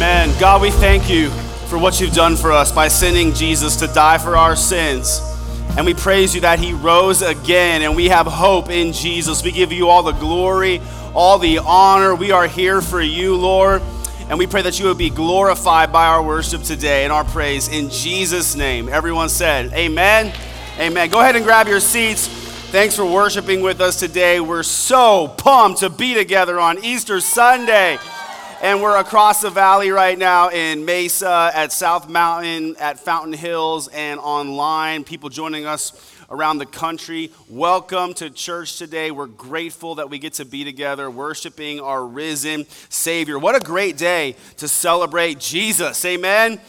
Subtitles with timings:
[0.00, 0.34] Amen.
[0.40, 1.28] God, we thank you
[1.68, 5.20] for what you've done for us by sending Jesus to die for our sins.
[5.76, 9.44] And we praise you that he rose again, and we have hope in Jesus.
[9.44, 10.80] We give you all the glory,
[11.12, 12.14] all the honor.
[12.14, 13.82] We are here for you, Lord.
[14.30, 17.68] And we pray that you would be glorified by our worship today and our praise
[17.68, 18.88] in Jesus' name.
[18.88, 20.32] Everyone said, Amen.
[20.78, 21.10] Amen.
[21.10, 22.26] Go ahead and grab your seats.
[22.26, 24.40] Thanks for worshiping with us today.
[24.40, 27.98] We're so pumped to be together on Easter Sunday.
[28.62, 33.88] And we're across the valley right now in Mesa, at South Mountain, at Fountain Hills,
[33.88, 35.02] and online.
[35.02, 37.32] People joining us around the country.
[37.48, 39.12] Welcome to church today.
[39.12, 43.38] We're grateful that we get to be together worshiping our risen Savior.
[43.38, 46.04] What a great day to celebrate Jesus.
[46.04, 46.60] Amen.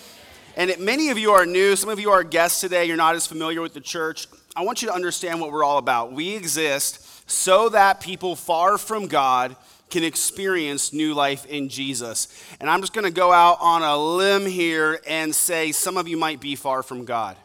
[0.56, 3.28] And many of you are new, some of you are guests today, you're not as
[3.28, 4.28] familiar with the church.
[4.56, 6.14] I want you to understand what we're all about.
[6.14, 9.58] We exist so that people far from God
[9.92, 12.28] can experience new life in Jesus.
[12.60, 16.08] And I'm just going to go out on a limb here and say some of
[16.08, 17.38] you might be far from God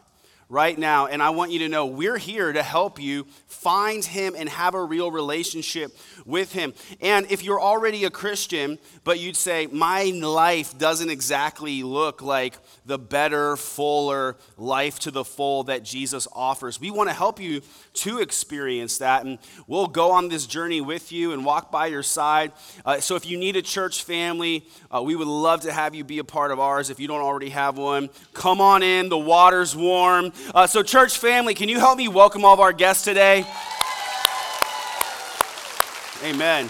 [0.49, 1.07] right now.
[1.07, 4.73] And I want you to know we're here to help you find Him and have
[4.73, 5.95] a real relationship
[6.27, 6.73] with Him.
[7.01, 12.57] And if you're already a Christian, but you'd say, my life doesn't exactly look like
[12.85, 17.61] the better, fuller life to the full that Jesus offers, we want to help you
[17.93, 19.25] to experience that.
[19.25, 22.51] And we'll go on this journey with you and walk by your side.
[22.85, 26.03] Uh, so if you need a church family, uh, we would love to have you
[26.03, 28.09] be a part of ours if you don't already have one.
[28.33, 30.33] Come on in, the water's warm.
[30.53, 33.45] Uh, so, church family, can you help me welcome all of our guests today?
[36.23, 36.67] Amen.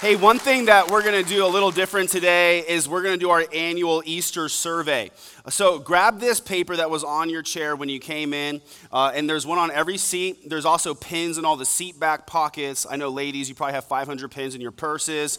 [0.00, 3.12] Hey, one thing that we're going to do a little different today is we're going
[3.12, 5.10] to do our annual Easter survey.
[5.50, 9.28] So grab this paper that was on your chair when you came in, uh, and
[9.28, 10.48] there's one on every seat.
[10.48, 12.86] There's also pins in all the seat back pockets.
[12.88, 15.38] I know, ladies, you probably have 500 pins in your purses.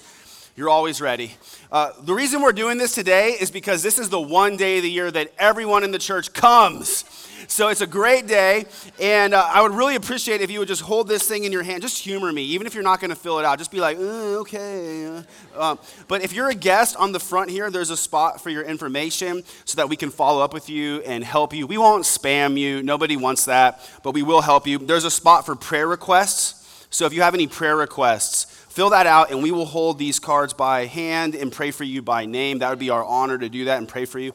[0.61, 1.33] You're always ready.
[1.71, 4.83] Uh, the reason we're doing this today is because this is the one day of
[4.83, 7.03] the year that everyone in the church comes.
[7.47, 8.65] So it's a great day,
[8.99, 11.63] and uh, I would really appreciate if you would just hold this thing in your
[11.63, 11.81] hand.
[11.81, 13.57] Just humor me, even if you're not going to fill it out.
[13.57, 15.23] Just be like, uh, okay.
[15.55, 15.77] Uh,
[16.07, 19.41] but if you're a guest on the front here, there's a spot for your information
[19.65, 21.65] so that we can follow up with you and help you.
[21.65, 24.77] We won't spam you, nobody wants that, but we will help you.
[24.77, 26.85] There's a spot for prayer requests.
[26.91, 30.17] So if you have any prayer requests, fill that out and we will hold these
[30.17, 32.59] cards by hand and pray for you by name.
[32.59, 34.33] That would be our honor to do that and pray for you.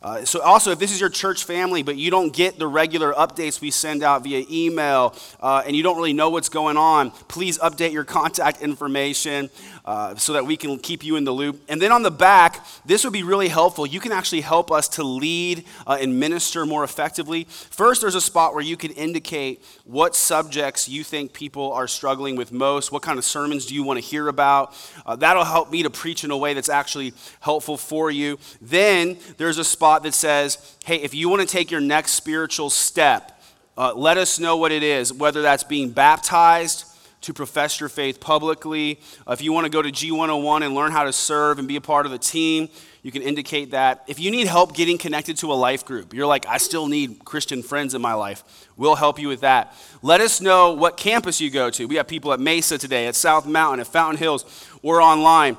[0.00, 3.14] Uh, so, also, if this is your church family, but you don't get the regular
[3.14, 7.10] updates we send out via email uh, and you don't really know what's going on,
[7.10, 9.48] please update your contact information
[9.84, 11.60] uh, so that we can keep you in the loop.
[11.68, 13.86] And then on the back, this would be really helpful.
[13.86, 17.44] You can actually help us to lead uh, and minister more effectively.
[17.44, 22.34] First, there's a spot where you can indicate what subjects you think people are struggling
[22.34, 22.92] with most.
[22.92, 24.74] What kind of sermons do you want to hear about?
[25.04, 28.38] Uh, that'll help me to preach in a way that's actually helpful for you.
[28.62, 32.70] Then there's a spot that says, hey, if you want to take your next spiritual
[32.70, 33.38] step,
[33.76, 36.86] uh, let us know what it is, whether that's being baptized
[37.24, 39.00] to profess your faith publicly.
[39.26, 41.76] Uh, if you want to go to G101 and learn how to serve and be
[41.76, 42.68] a part of the team,
[43.02, 44.04] you can indicate that.
[44.06, 47.24] If you need help getting connected to a life group, you're like, I still need
[47.24, 49.74] Christian friends in my life, we'll help you with that.
[50.02, 51.86] Let us know what campus you go to.
[51.86, 55.56] We have people at Mesa today, at South Mountain, at Fountain Hills, or online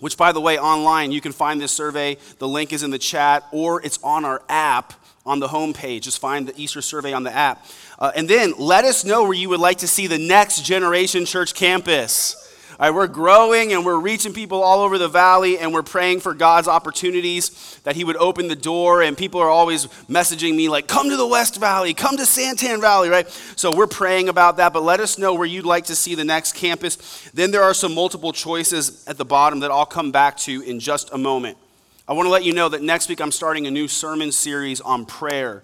[0.00, 2.16] which, by the way, online, you can find this survey.
[2.38, 4.94] The link is in the chat, or it's on our app
[5.26, 6.02] on the homepage.
[6.02, 7.64] Just find the Easter survey on the app.
[7.98, 11.24] Uh, and then let us know where you would like to see the next generation
[11.24, 12.36] church campus.
[12.78, 16.20] All right, we're growing and we're reaching people all over the valley, and we're praying
[16.20, 19.02] for God's opportunities that He would open the door.
[19.02, 22.80] And people are always messaging me, like, come to the West Valley, come to Santan
[22.80, 23.28] Valley, right?
[23.54, 26.24] So we're praying about that, but let us know where you'd like to see the
[26.24, 27.28] next campus.
[27.34, 30.80] Then there are some multiple choices at the bottom that I'll come back to in
[30.80, 31.58] just a moment.
[32.10, 34.80] I want to let you know that next week I'm starting a new sermon series
[34.80, 35.62] on prayer.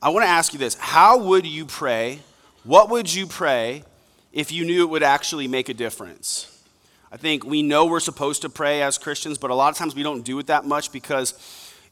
[0.00, 2.20] I want to ask you this How would you pray?
[2.62, 3.82] What would you pray
[4.32, 6.64] if you knew it would actually make a difference?
[7.10, 9.96] I think we know we're supposed to pray as Christians, but a lot of times
[9.96, 11.34] we don't do it that much because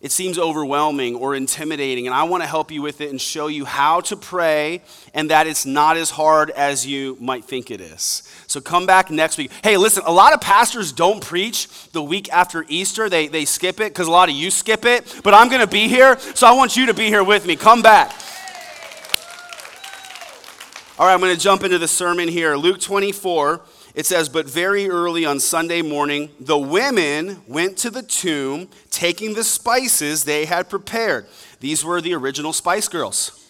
[0.00, 2.06] it seems overwhelming or intimidating.
[2.06, 4.82] And I want to help you with it and show you how to pray
[5.14, 8.22] and that it's not as hard as you might think it is.
[8.46, 9.50] So come back next week.
[9.62, 13.81] Hey, listen, a lot of pastors don't preach the week after Easter, they, they skip
[13.81, 15.20] it because a lot of you skip it.
[15.25, 17.56] But I'm going to be here, so I want you to be here with me.
[17.56, 18.12] Come back.
[20.99, 22.56] All right, I'm going to jump into the sermon here.
[22.56, 23.60] Luke 24
[23.96, 29.34] it says, But very early on Sunday morning, the women went to the tomb taking
[29.34, 31.26] the spices they had prepared.
[31.60, 33.43] These were the original Spice Girls.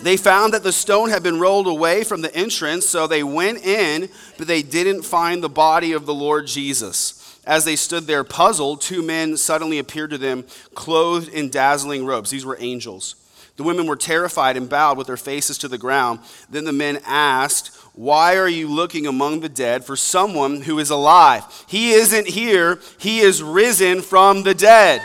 [0.00, 3.64] they found that the stone had been rolled away from the entrance, so they went
[3.64, 7.16] in, but they didn't find the body of the Lord Jesus.
[7.46, 10.44] as they stood there puzzled, two men suddenly appeared to them,
[10.74, 12.28] clothed in dazzling robes.
[12.28, 13.14] These were angels.
[13.56, 16.20] The women were terrified and bowed with their faces to the ground.
[16.48, 20.90] Then the men asked, Why are you looking among the dead for someone who is
[20.90, 21.44] alive?
[21.66, 25.02] He isn't here, he is risen from the dead.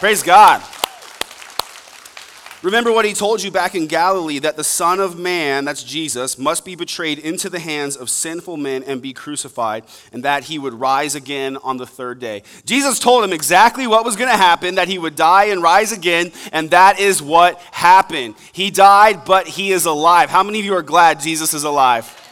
[0.00, 0.62] Praise God.
[2.64, 6.38] Remember what he told you back in Galilee that the Son of Man, that's Jesus,
[6.38, 9.84] must be betrayed into the hands of sinful men and be crucified,
[10.14, 12.42] and that he would rise again on the third day.
[12.64, 15.92] Jesus told him exactly what was going to happen that he would die and rise
[15.92, 18.34] again, and that is what happened.
[18.54, 20.30] He died, but he is alive.
[20.30, 22.23] How many of you are glad Jesus is alive?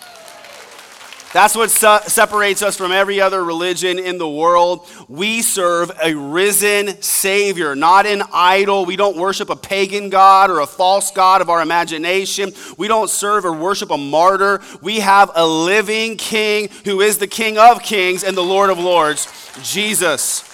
[1.33, 4.87] That's what separates us from every other religion in the world.
[5.09, 8.85] We serve a risen Savior, not an idol.
[8.85, 12.53] We don't worship a pagan God or a false God of our imagination.
[12.77, 14.61] We don't serve or worship a martyr.
[14.83, 18.79] We have a living King who is the King of kings and the Lord of
[18.79, 19.27] lords,
[19.63, 20.49] Jesus.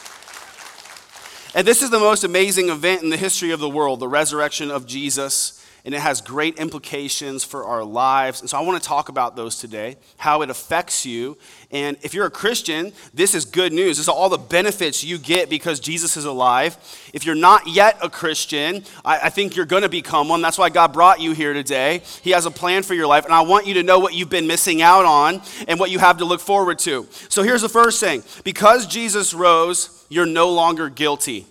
[1.56, 4.70] And this is the most amazing event in the history of the world the resurrection
[4.70, 5.57] of Jesus
[5.88, 8.42] and it has great implications for our lives.
[8.42, 11.38] And so I want to talk about those today, how it affects you.
[11.70, 13.96] And if you're a Christian, this is good news.
[13.96, 16.76] This is all the benefits you get because Jesus is alive.
[17.14, 20.42] If you're not yet a Christian, I, I think you're going to become one.
[20.42, 22.02] That's why God brought you here today.
[22.20, 24.28] He has a plan for your life, and I want you to know what you've
[24.28, 27.06] been missing out on and what you have to look forward to.
[27.30, 31.46] So here's the first thing because Jesus rose, you're no longer guilty.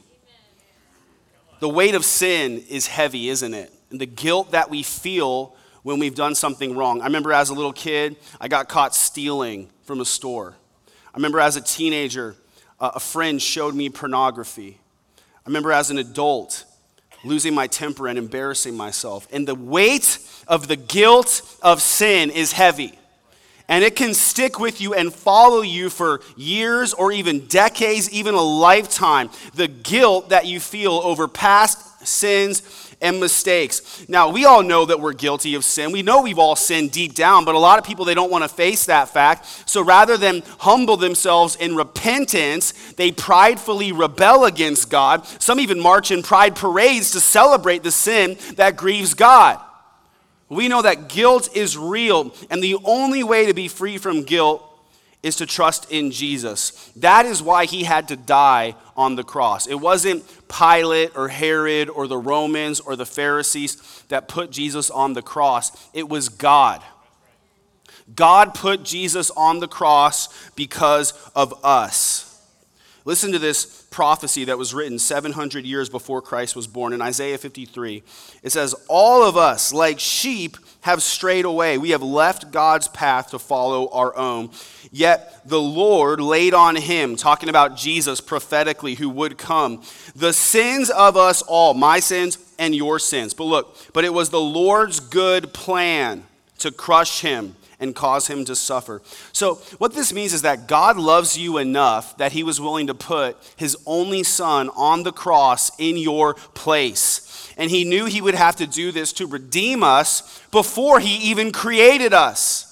[1.59, 3.73] The weight of sin is heavy, isn't it?
[3.91, 7.01] And the guilt that we feel when we've done something wrong.
[7.01, 10.55] I remember as a little kid, I got caught stealing from a store.
[11.13, 12.35] I remember as a teenager,
[12.79, 14.79] uh, a friend showed me pornography.
[15.17, 16.65] I remember as an adult,
[17.23, 19.27] losing my temper and embarrassing myself.
[19.31, 22.97] And the weight of the guilt of sin is heavy.
[23.69, 28.33] And it can stick with you and follow you for years or even decades, even
[28.33, 29.29] a lifetime.
[29.55, 32.63] The guilt that you feel over past sins
[33.01, 34.05] and mistakes.
[34.09, 35.91] Now, we all know that we're guilty of sin.
[35.91, 38.43] We know we've all sinned deep down, but a lot of people, they don't want
[38.43, 39.45] to face that fact.
[39.69, 45.25] So rather than humble themselves in repentance, they pridefully rebel against God.
[45.39, 49.59] Some even march in pride parades to celebrate the sin that grieves God.
[50.49, 54.63] We know that guilt is real, and the only way to be free from guilt
[55.23, 56.91] is to trust in Jesus.
[56.95, 59.67] That is why he had to die on the cross.
[59.67, 65.13] It wasn't Pilate or Herod or the Romans or the Pharisees that put Jesus on
[65.13, 66.83] the cross, it was God.
[68.15, 72.23] God put Jesus on the cross because of us.
[73.03, 77.37] Listen to this prophecy that was written 700 years before Christ was born in Isaiah
[77.37, 78.03] 53.
[78.43, 81.77] It says, All of us, like sheep, have strayed away.
[81.77, 84.51] We have left God's path to follow our own.
[84.89, 89.83] Yet the Lord laid on him, talking about Jesus prophetically, who would come,
[90.15, 93.33] the sins of us all, my sins and your sins.
[93.33, 96.23] But look, but it was the Lord's good plan
[96.59, 99.01] to crush him and cause him to suffer.
[99.33, 102.95] So, what this means is that God loves you enough that he was willing to
[102.95, 107.26] put his only son on the cross in your place.
[107.57, 111.51] And he knew he would have to do this to redeem us before he even
[111.51, 112.66] created us.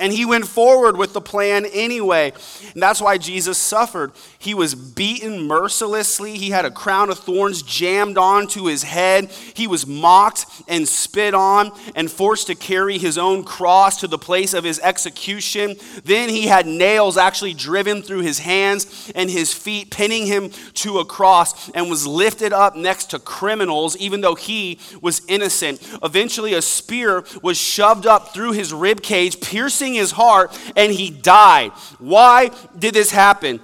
[0.00, 2.32] And he went forward with the plan anyway.
[2.72, 4.12] And that's why Jesus suffered.
[4.38, 6.38] He was beaten mercilessly.
[6.38, 9.30] He had a crown of thorns jammed onto his head.
[9.30, 14.18] He was mocked and spit on and forced to carry his own cross to the
[14.18, 15.76] place of his execution.
[16.04, 20.98] Then he had nails actually driven through his hands and his feet, pinning him to
[20.98, 25.86] a cross, and was lifted up next to criminals, even though he was innocent.
[26.02, 31.10] Eventually, a spear was shoved up through his rib cage, piercing his heart, and he
[31.10, 31.72] died.
[31.98, 33.60] Why did this happen?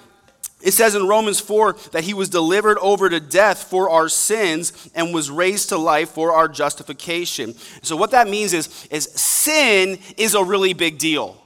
[0.62, 4.90] It says in Romans 4 that he was delivered over to death for our sins
[4.95, 7.54] and was raised to life for our justification.
[7.83, 11.40] So, what that means is, is sin is a really big deal.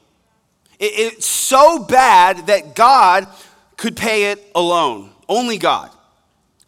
[0.78, 3.26] It, it's so bad that God
[3.76, 5.90] could pay it alone, only God.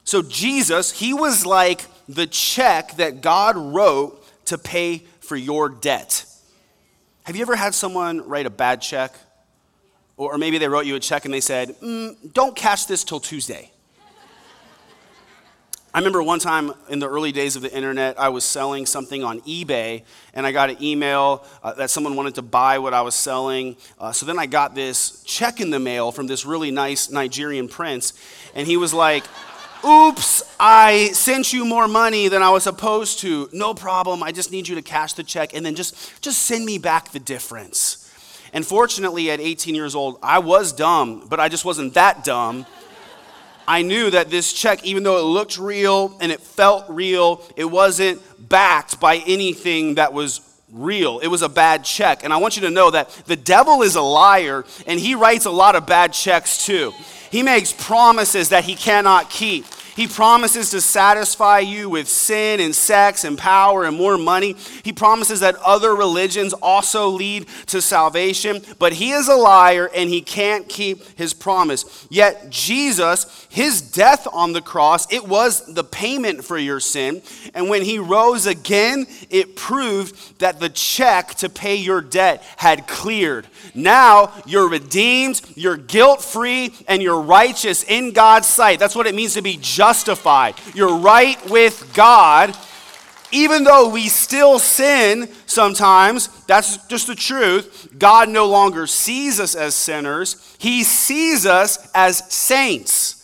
[0.04, 6.26] So, Jesus, he was like the check that God wrote to pay for your debt.
[7.24, 9.14] Have you ever had someone write a bad check?
[10.16, 13.20] Or maybe they wrote you a check and they said, mm, don't cash this till
[13.20, 13.70] Tuesday.
[15.94, 19.22] I remember one time in the early days of the internet, I was selling something
[19.22, 23.02] on eBay, and I got an email uh, that someone wanted to buy what I
[23.02, 23.76] was selling.
[23.98, 27.68] Uh, so then I got this check in the mail from this really nice Nigerian
[27.68, 28.14] prince,
[28.54, 29.24] and he was like,
[29.84, 33.48] Oops, I sent you more money than I was supposed to.
[33.52, 36.64] No problem, I just need you to cash the check, and then just, just send
[36.64, 37.98] me back the difference.
[38.52, 42.64] And fortunately, at 18 years old, I was dumb, but I just wasn't that dumb.
[43.66, 47.64] I knew that this check, even though it looked real and it felt real, it
[47.64, 50.40] wasn't backed by anything that was
[50.72, 51.18] real.
[51.20, 52.24] It was a bad check.
[52.24, 55.44] And I want you to know that the devil is a liar and he writes
[55.44, 56.92] a lot of bad checks too.
[57.32, 59.64] He makes promises that he cannot keep.
[59.96, 64.56] He promises to satisfy you with sin and sex and power and more money.
[64.82, 70.08] He promises that other religions also lead to salvation, but he is a liar and
[70.08, 72.06] he can't keep his promise.
[72.10, 77.20] Yet Jesus, his death on the cross, it was the payment for your sin.
[77.52, 82.86] And when he rose again, it proved that the check to pay your debt had
[82.86, 83.46] cleared.
[83.74, 88.78] Now you're redeemed, you're guilt free, and you're righteous in God's sight.
[88.78, 90.54] That's what it means to be justified.
[90.74, 92.56] You're right with God.
[93.32, 97.92] Even though we still sin sometimes, that's just the truth.
[97.98, 103.21] God no longer sees us as sinners, He sees us as saints.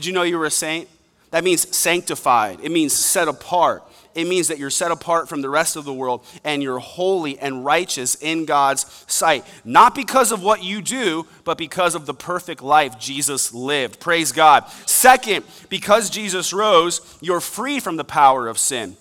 [0.00, 0.88] Did you know you were a saint?
[1.30, 5.48] That means sanctified, it means set apart it means that you're set apart from the
[5.48, 9.44] rest of the world and you're holy and righteous in God's sight.
[9.64, 14.00] Not because of what you do, but because of the perfect life Jesus lived.
[14.00, 14.68] Praise God.
[14.86, 18.96] Second, because Jesus rose, you're free from the power of sin.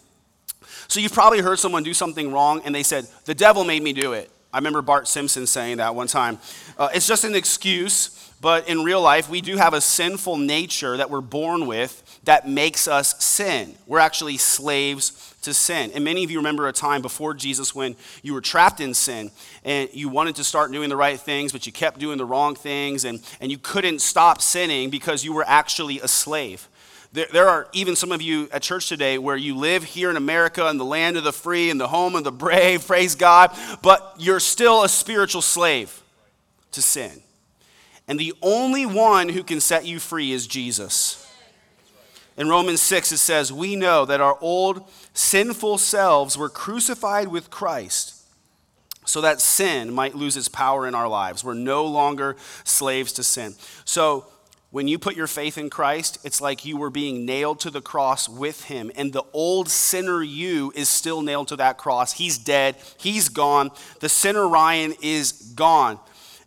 [0.87, 3.93] So you've probably heard someone do something wrong and they said, The devil made me
[3.93, 4.29] do it.
[4.53, 6.39] I remember Bart Simpson saying that one time.
[6.77, 8.28] Uh, it's just an excuse.
[8.41, 12.47] But in real life, we do have a sinful nature that we're born with that
[12.47, 13.75] makes us sin.
[13.85, 15.91] We're actually slaves to sin.
[15.93, 19.31] And many of you remember a time before Jesus when you were trapped in sin
[19.65, 22.55] and you wanted to start doing the right things, but you kept doing the wrong
[22.55, 26.69] things and, and you couldn't stop sinning because you were actually a slave.
[27.11, 30.15] There, there are even some of you at church today where you live here in
[30.15, 33.51] America in the land of the free and the home of the brave, praise God,
[33.81, 36.03] but you're still a spiritual slave
[36.71, 37.21] to sin.
[38.09, 41.31] And the only one who can set you free is Jesus.
[42.37, 47.51] In Romans 6, it says, We know that our old sinful selves were crucified with
[47.51, 48.15] Christ
[49.05, 51.43] so that sin might lose its power in our lives.
[51.43, 53.53] We're no longer slaves to sin.
[53.85, 54.25] So,
[54.71, 57.81] when you put your faith in Christ, it's like you were being nailed to the
[57.81, 58.91] cross with him.
[58.95, 62.13] And the old sinner you is still nailed to that cross.
[62.13, 62.75] He's dead.
[62.99, 63.71] He's gone.
[63.99, 65.99] The sinner Ryan is gone.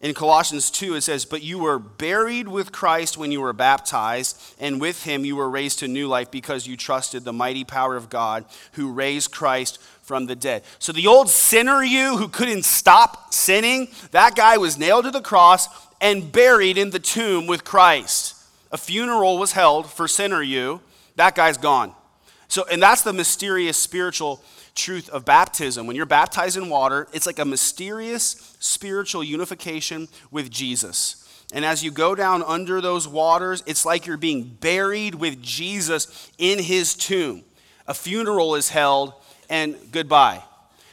[0.03, 4.37] In Colossians 2, it says, But you were buried with Christ when you were baptized,
[4.59, 7.95] and with him you were raised to new life because you trusted the mighty power
[7.95, 10.65] of God who raised Christ from the dead.
[10.81, 15.21] So the old sinner you who couldn't stop sinning, that guy was nailed to the
[15.21, 15.69] cross
[16.01, 18.35] and buried in the tomb with Christ.
[18.73, 20.81] A funeral was held for sinner you.
[21.15, 21.95] That guy's gone.
[22.49, 24.43] So, and that's the mysterious spiritual
[24.75, 25.87] truth of baptism.
[25.87, 31.19] When you're baptized in water, it's like a mysterious spiritual unification with Jesus.
[31.53, 36.31] And as you go down under those waters, it's like you're being buried with Jesus
[36.39, 37.45] in his tomb.
[37.87, 39.13] A funeral is held,
[39.51, 40.43] and goodbye.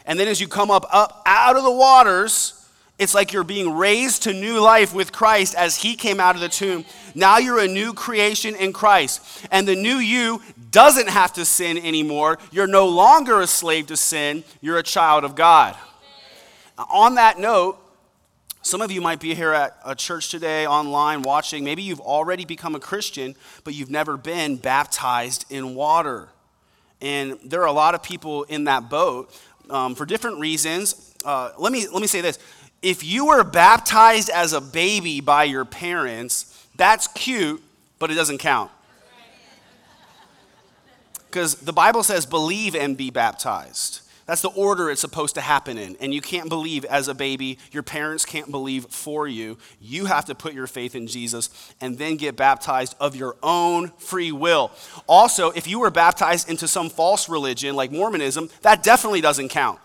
[0.05, 2.55] And then as you come up, up out of the waters,
[2.97, 6.41] it's like you're being raised to new life with Christ as he came out of
[6.41, 6.83] the tomb.
[7.15, 9.21] Now you're a new creation in Christ.
[9.51, 10.41] And the new you
[10.71, 12.37] doesn't have to sin anymore.
[12.51, 15.75] You're no longer a slave to sin, you're a child of God.
[16.91, 17.77] On that note,
[18.61, 21.63] some of you might be here at a church today, online, watching.
[21.63, 26.29] Maybe you've already become a Christian, but you've never been baptized in water.
[27.01, 29.33] And there are a lot of people in that boat
[29.69, 31.15] um, for different reasons.
[31.23, 32.37] Uh, let, me, let me say this
[32.81, 37.61] if you were baptized as a baby by your parents, that's cute,
[37.97, 38.71] but it doesn't count.
[41.29, 44.01] Because the Bible says, believe and be baptized.
[44.25, 45.95] That's the order it's supposed to happen in.
[45.99, 47.57] And you can't believe as a baby.
[47.71, 49.57] Your parents can't believe for you.
[49.81, 51.49] You have to put your faith in Jesus
[51.81, 54.71] and then get baptized of your own free will.
[55.07, 59.79] Also, if you were baptized into some false religion like Mormonism, that definitely doesn't count.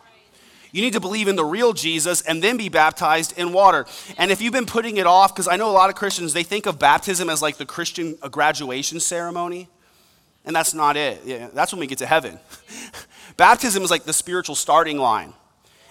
[0.73, 3.87] You need to believe in the real Jesus and then be baptized in water.
[4.19, 6.43] And if you've been putting it off, because I know a lot of Christians, they
[6.43, 9.69] think of baptism as like the Christian graduation ceremony.
[10.45, 11.23] And that's not it.
[11.25, 12.39] Yeah, that's when we get to heaven.
[13.37, 15.33] Baptism is like the spiritual starting line.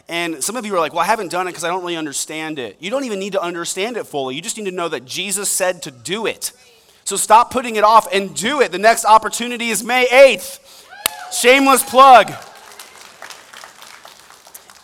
[0.08, 1.96] And some of you are like, well, I haven't done it because I don't really
[1.96, 2.78] understand it.
[2.80, 4.36] You don't even need to understand it fully.
[4.36, 6.52] You just need to know that Jesus said to do it.
[7.06, 8.72] So stop putting it off and do it.
[8.72, 10.86] The next opportunity is May 8th.
[11.34, 12.32] Shameless plug.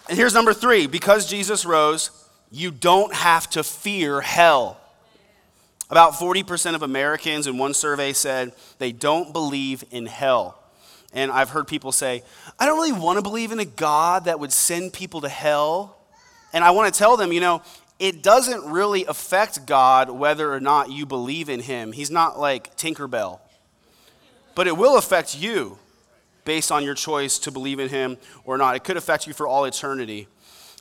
[0.10, 2.12] And here's number three because Jesus rose,
[2.50, 4.79] you don't have to fear hell.
[5.90, 10.62] About 40% of Americans in one survey said they don't believe in hell.
[11.14, 12.24] And I've heard people say,
[12.60, 15.98] I don't really want to believe in a God that would send people to hell.
[16.54, 17.64] And I want to tell them, you know,
[17.98, 21.92] it doesn't really affect God whether or not you believe in Him.
[21.92, 23.40] He's not like Tinkerbell.
[24.54, 25.80] But it will affect you
[26.46, 28.76] based on your choice to believe in Him or not.
[28.76, 30.28] It could affect you for all eternity.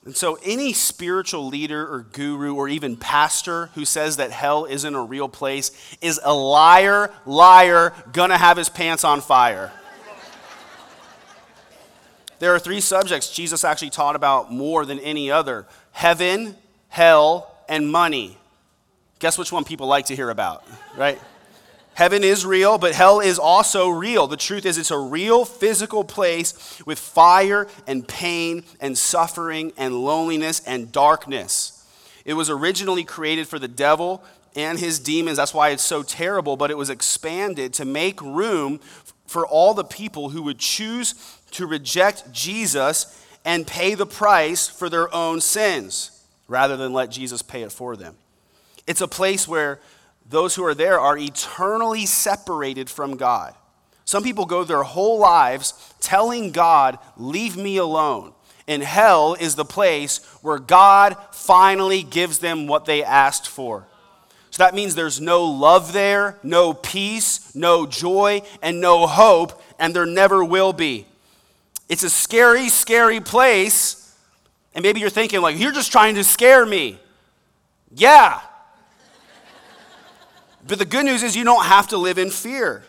[0.09, 4.95] And so, any spiritual leader or guru or even pastor who says that hell isn't
[4.95, 9.71] a real place is a liar, liar, gonna have his pants on fire.
[12.39, 16.57] There are three subjects Jesus actually taught about more than any other heaven,
[16.89, 18.39] hell, and money.
[19.19, 20.65] Guess which one people like to hear about,
[20.97, 21.21] right?
[21.99, 24.29] Heaven is real, but hell is also real.
[24.29, 30.05] The truth is, it's a real physical place with fire and pain and suffering and
[30.05, 31.85] loneliness and darkness.
[32.25, 34.23] It was originally created for the devil
[34.55, 35.39] and his demons.
[35.39, 38.79] That's why it's so terrible, but it was expanded to make room
[39.27, 41.17] for all the people who would choose
[41.51, 47.43] to reject Jesus and pay the price for their own sins rather than let Jesus
[47.43, 48.15] pay it for them.
[48.87, 49.81] It's a place where
[50.29, 53.55] those who are there are eternally separated from God.
[54.05, 58.33] Some people go their whole lives telling God, Leave me alone.
[58.67, 63.87] And hell is the place where God finally gives them what they asked for.
[64.51, 69.95] So that means there's no love there, no peace, no joy, and no hope, and
[69.95, 71.07] there never will be.
[71.89, 74.15] It's a scary, scary place.
[74.75, 76.99] And maybe you're thinking, like, you're just trying to scare me.
[77.95, 78.41] Yeah,
[80.69, 82.83] but the good news is you don't have to live in fear.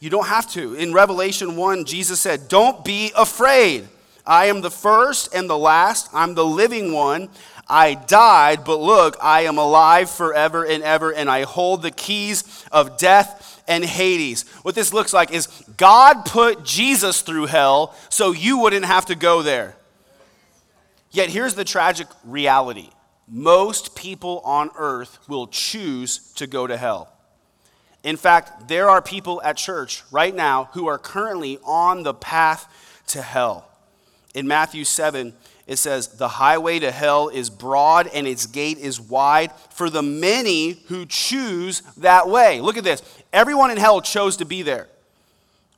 [0.00, 0.74] You don't have to.
[0.74, 3.88] In Revelation 1, Jesus said, Don't be afraid.
[4.26, 6.08] I am the first and the last.
[6.12, 7.28] I'm the living one.
[7.68, 12.64] I died, but look, I am alive forever and ever, and I hold the keys
[12.70, 14.46] of death and Hades.
[14.62, 15.46] What this looks like is
[15.76, 19.76] God put Jesus through hell so you wouldn't have to go there.
[21.10, 22.90] Yet here's the tragic reality
[23.28, 27.10] most people on earth will choose to go to hell.
[28.02, 33.02] In fact, there are people at church right now who are currently on the path
[33.08, 33.68] to hell.
[34.34, 35.32] In Matthew 7,
[35.66, 40.02] it says, The highway to hell is broad and its gate is wide for the
[40.02, 42.60] many who choose that way.
[42.60, 43.02] Look at this.
[43.32, 44.88] Everyone in hell chose to be there.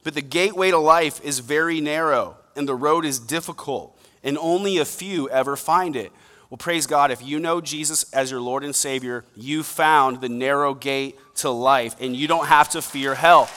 [0.02, 4.78] But the gateway to life is very narrow and the road is difficult, and only
[4.78, 6.10] a few ever find it.
[6.48, 10.28] Well, praise God, if you know Jesus as your Lord and Savior, you found the
[10.28, 13.48] narrow gate to life, and you don't have to fear hell.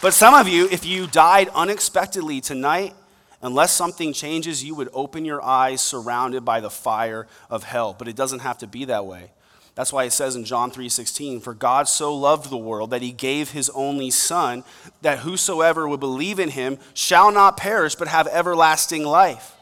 [0.00, 2.94] But some of you, if you died unexpectedly tonight,
[3.40, 7.96] unless something changes, you would open your eyes surrounded by the fire of hell.
[7.98, 9.32] But it doesn't have to be that way.
[9.74, 13.12] That's why it says in John 3:16, "For God so loved the world that he
[13.12, 14.64] gave his only son,
[15.02, 19.52] that whosoever would believe in him shall not perish but have everlasting life."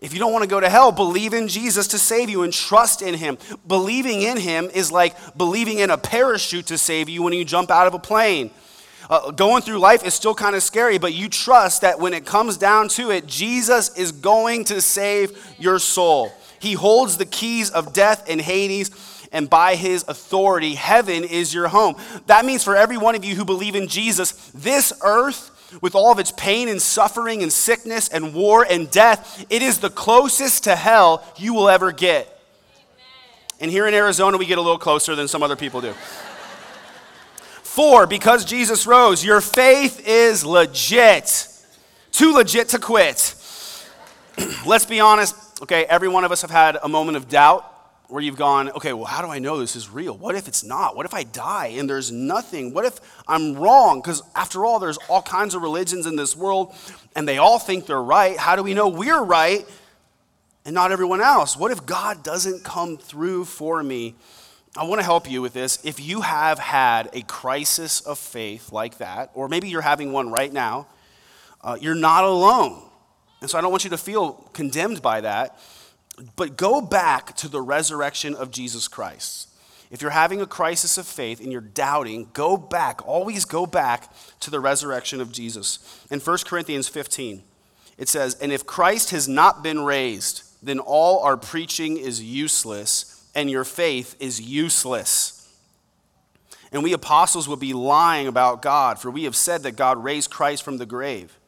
[0.00, 2.52] If you don't want to go to hell, believe in Jesus to save you and
[2.52, 3.38] trust in him.
[3.66, 7.70] Believing in him is like believing in a parachute to save you when you jump
[7.70, 8.50] out of a plane.
[9.08, 12.26] Uh, going through life is still kind of scary, but you trust that when it
[12.26, 16.32] comes down to it, Jesus is going to save your soul.
[16.58, 18.90] He holds the keys of death and Hades,
[19.32, 21.94] and by his authority, heaven is your home.
[22.26, 25.50] That means for every one of you who believe in Jesus, this earth
[25.80, 29.78] with all of its pain and suffering and sickness and war and death, it is
[29.78, 32.32] the closest to hell you will ever get.
[33.60, 35.94] And here in Arizona, we get a little closer than some other people do.
[37.62, 41.48] Four, because Jesus rose, your faith is legit.
[42.10, 43.34] Too legit to quit.
[44.66, 47.70] Let's be honest, okay, every one of us have had a moment of doubt
[48.08, 50.16] where you've gone, okay, well, how do I know this is real?
[50.16, 50.96] What if it's not?
[50.96, 52.72] What if I die and there's nothing?
[52.72, 54.00] What if I'm wrong?
[54.00, 56.74] Because after all, there's all kinds of religions in this world
[57.14, 58.36] and they all think they're right.
[58.36, 59.66] How do we know we're right
[60.64, 61.56] and not everyone else?
[61.56, 64.14] What if God doesn't come through for me?
[64.76, 65.78] I want to help you with this.
[65.84, 70.30] If you have had a crisis of faith like that, or maybe you're having one
[70.30, 70.86] right now,
[71.62, 72.82] uh, you're not alone.
[73.40, 75.58] And so I don't want you to feel condemned by that.
[76.36, 79.48] But go back to the resurrection of Jesus Christ.
[79.90, 84.12] If you're having a crisis of faith and you're doubting, go back, always go back
[84.40, 86.04] to the resurrection of Jesus.
[86.10, 87.42] In 1 Corinthians 15,
[87.96, 93.24] it says, And if Christ has not been raised, then all our preaching is useless
[93.34, 95.36] and your faith is useless.
[96.72, 100.30] And we apostles would be lying about God, for we have said that God raised
[100.30, 101.38] Christ from the grave.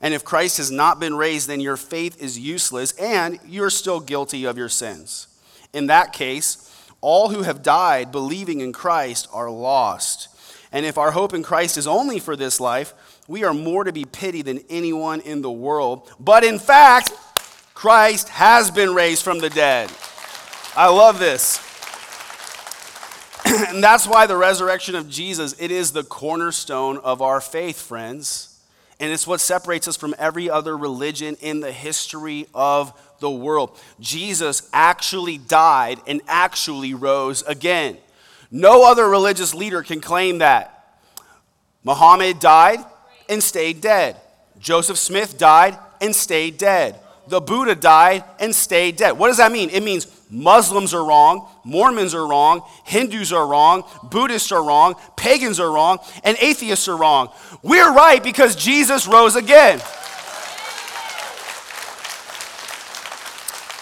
[0.00, 4.00] And if Christ has not been raised, then your faith is useless and you're still
[4.00, 5.28] guilty of your sins.
[5.72, 6.62] In that case,
[7.00, 10.28] all who have died believing in Christ are lost.
[10.72, 12.94] And if our hope in Christ is only for this life,
[13.28, 16.10] we are more to be pitied than anyone in the world.
[16.20, 17.12] But in fact,
[17.74, 19.90] Christ has been raised from the dead.
[20.74, 21.60] I love this.
[23.68, 28.55] and that's why the resurrection of Jesus, it is the cornerstone of our faith, friends.
[28.98, 33.78] And it's what separates us from every other religion in the history of the world.
[34.00, 37.98] Jesus actually died and actually rose again.
[38.50, 40.72] No other religious leader can claim that.
[41.84, 42.78] Muhammad died
[43.28, 44.16] and stayed dead.
[44.58, 46.98] Joseph Smith died and stayed dead.
[47.28, 49.12] The Buddha died and stayed dead.
[49.12, 49.70] What does that mean?
[49.70, 55.60] It means Muslims are wrong, Mormons are wrong, Hindus are wrong, Buddhists are wrong, pagans
[55.60, 57.30] are wrong, and atheists are wrong.
[57.62, 59.80] We're right because Jesus rose again.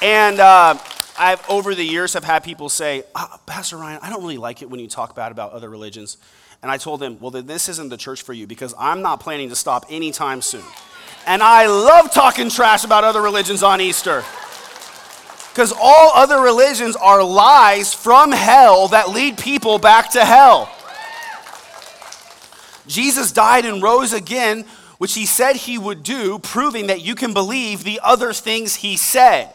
[0.02, 0.76] And uh,
[1.18, 4.60] I've over the years have had people say, oh, Pastor Ryan, I don't really like
[4.60, 6.18] it when you talk bad about other religions.
[6.62, 9.20] And I told them, well, then this isn't the church for you because I'm not
[9.20, 10.64] planning to stop anytime soon.
[11.26, 14.24] And I love talking trash about other religions on Easter.
[15.54, 20.68] Because all other religions are lies from hell that lead people back to hell.
[22.88, 24.64] Jesus died and rose again,
[24.98, 28.96] which he said he would do, proving that you can believe the other things he
[28.96, 29.48] said.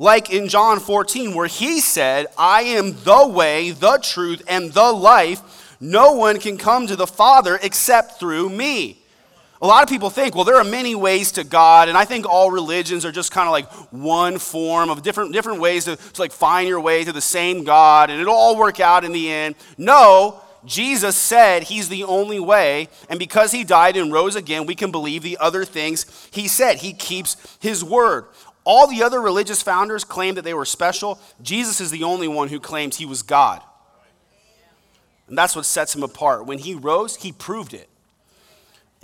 [0.00, 4.90] Like in John 14, where he said, I am the way, the truth, and the
[4.90, 5.76] life.
[5.80, 8.98] No one can come to the Father except through me.
[9.62, 12.26] A lot of people think, well, there are many ways to God, and I think
[12.26, 16.20] all religions are just kind of like one form of different, different ways to, to
[16.20, 19.30] like find your way to the same God, and it'll all work out in the
[19.30, 19.54] end.
[19.78, 24.74] No, Jesus said he's the only way, and because he died and rose again, we
[24.74, 26.78] can believe the other things he said.
[26.78, 28.26] He keeps his word.
[28.64, 31.20] All the other religious founders claimed that they were special.
[31.40, 33.62] Jesus is the only one who claims he was God.
[35.28, 36.46] And that's what sets him apart.
[36.46, 37.88] When he rose, he proved it.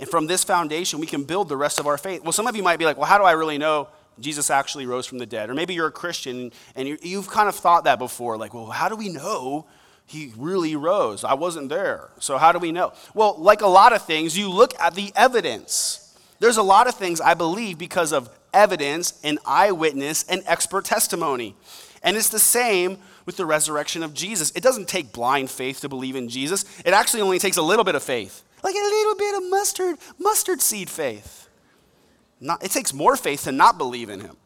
[0.03, 2.23] And from this foundation, we can build the rest of our faith.
[2.23, 3.87] Well, some of you might be like, well, how do I really know
[4.19, 5.49] Jesus actually rose from the dead?
[5.49, 8.35] Or maybe you're a Christian and you, have kind of thought that before.
[8.35, 9.65] Like, well, how do we know
[10.05, 11.23] he really rose?
[11.23, 12.09] I wasn't there.
[12.19, 12.91] So how do we know?
[13.13, 16.13] Well, like a lot of things, you look at the evidence.
[16.39, 21.55] There's a lot of things I believe because of evidence and eyewitness and expert testimony.
[22.03, 24.51] And it's the same with the resurrection of Jesus.
[24.53, 27.85] It doesn't take blind faith to believe in Jesus, it actually only takes a little
[27.85, 31.49] bit of faith like a little bit of mustard, mustard seed faith.
[32.39, 34.37] Not, it takes more faith to not believe in him.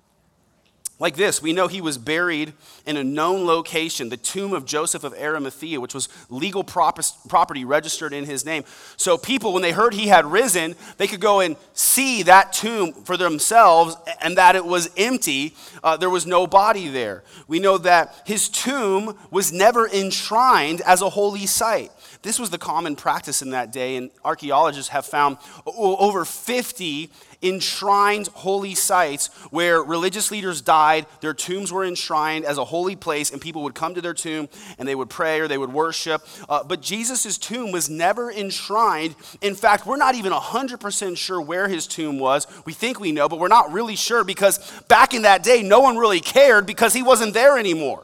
[1.00, 2.54] Like this, we know he was buried
[2.88, 8.14] in a known location, the tomb of Joseph of Arimathea, which was legal property registered
[8.14, 8.64] in his name.
[8.96, 12.94] So people, when they heard he had risen, they could go and see that tomb
[12.94, 15.54] for themselves and that it was empty.
[15.84, 17.24] Uh, there was no body there.
[17.48, 21.92] We know that his tomb was never enshrined as a holy site.
[22.28, 27.10] This was the common practice in that day, and archaeologists have found over 50
[27.42, 33.32] enshrined holy sites where religious leaders died, their tombs were enshrined as a holy place,
[33.32, 36.22] and people would come to their tomb and they would pray or they would worship.
[36.50, 39.16] Uh, but Jesus' tomb was never enshrined.
[39.40, 42.46] In fact, we're not even 100% sure where his tomb was.
[42.66, 44.60] We think we know, but we're not really sure because
[44.90, 48.04] back in that day, no one really cared because he wasn't there anymore.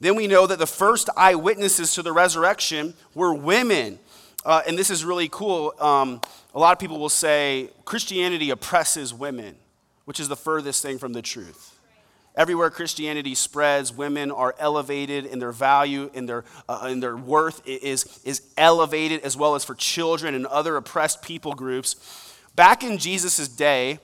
[0.00, 3.98] Then we know that the first eyewitnesses to the resurrection were women.
[4.44, 5.74] Uh, and this is really cool.
[5.78, 6.22] Um,
[6.54, 9.56] a lot of people will say Christianity oppresses women,
[10.06, 11.76] which is the furthest thing from the truth.
[12.36, 17.60] Everywhere Christianity spreads, women are elevated in their value, in their, uh, in their worth
[17.66, 21.96] is, is elevated, as well as for children and other oppressed people groups.
[22.54, 23.98] Back in Jesus' day,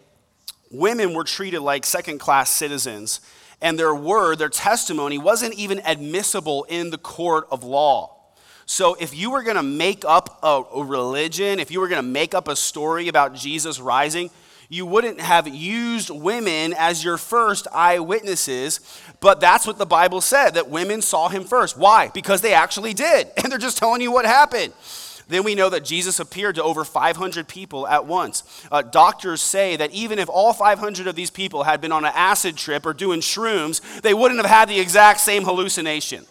[0.71, 3.21] women were treated like second class citizens
[3.61, 8.13] and their word, their testimony, wasn't even admissible in the court of law.
[8.69, 12.09] So, if you were going to make up a, religion, if you were going to
[12.09, 14.29] make up a story about Jesus rising,
[14.69, 18.81] you wouldn't have used women as your first eyewitnesses.
[19.21, 21.79] But that's what the Bible said that women saw him first.
[21.79, 22.11] Why?
[22.13, 23.29] Because they actually did.
[23.37, 24.73] And they're just telling you what happened.
[25.29, 28.45] Then we know that Jesus appeared to over 500 people at once.
[28.71, 32.13] Uh, doctors say that even if all 500 of these people had been on an
[32.15, 36.27] acid trip or doing shrooms, they wouldn't have had the exact same hallucination.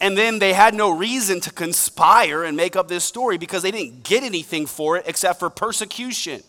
[0.00, 3.70] And then they had no reason to conspire and make up this story because they
[3.70, 6.42] didn't get anything for it except for persecution.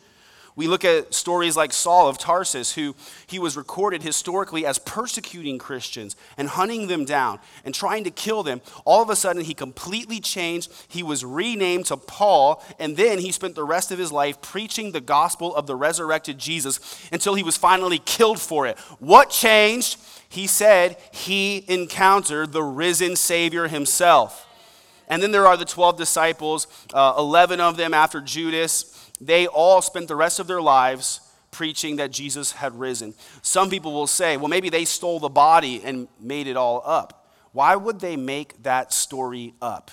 [0.55, 5.57] We look at stories like Saul of Tarsus, who he was recorded historically as persecuting
[5.57, 8.61] Christians and hunting them down and trying to kill them.
[8.85, 10.71] All of a sudden, he completely changed.
[10.87, 14.91] He was renamed to Paul, and then he spent the rest of his life preaching
[14.91, 16.79] the gospel of the resurrected Jesus
[17.11, 18.77] until he was finally killed for it.
[18.99, 19.97] What changed?
[20.29, 24.47] He said he encountered the risen Savior himself.
[25.07, 29.81] And then there are the 12 disciples, uh, 11 of them after Judas they all
[29.81, 33.13] spent the rest of their lives preaching that Jesus had risen.
[33.41, 37.29] Some people will say, well, maybe they stole the body and made it all up.
[37.51, 39.91] Why would they make that story up?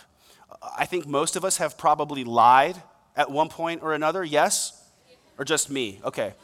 [0.77, 2.77] I think most of us have probably lied
[3.17, 4.83] at one point or another, yes?
[5.39, 6.01] Or just me?
[6.05, 6.35] Okay.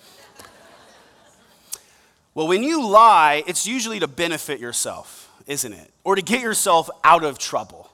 [2.35, 5.90] Well, when you lie, it's usually to benefit yourself, isn't it?
[6.05, 7.86] Or to get yourself out of trouble.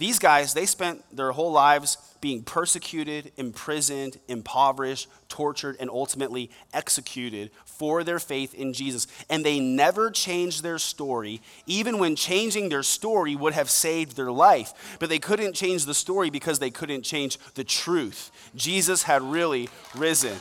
[0.00, 7.50] These guys, they spent their whole lives being persecuted, imprisoned, impoverished, tortured, and ultimately executed
[7.66, 9.06] for their faith in Jesus.
[9.28, 14.32] And they never changed their story, even when changing their story would have saved their
[14.32, 14.96] life.
[14.98, 18.30] But they couldn't change the story because they couldn't change the truth.
[18.56, 20.38] Jesus had really risen.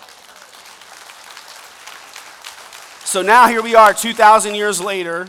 [3.04, 5.28] So now here we are, 2,000 years later.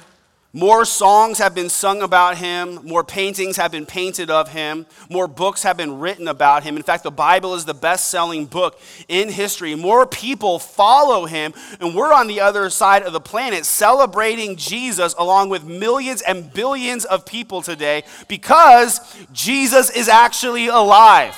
[0.52, 2.80] More songs have been sung about him.
[2.82, 4.84] More paintings have been painted of him.
[5.08, 6.76] More books have been written about him.
[6.76, 9.76] In fact, the Bible is the best selling book in history.
[9.76, 11.54] More people follow him.
[11.80, 16.52] And we're on the other side of the planet celebrating Jesus along with millions and
[16.52, 19.00] billions of people today because
[19.32, 21.36] Jesus is actually alive.